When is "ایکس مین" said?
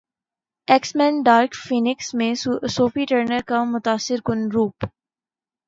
0.67-1.21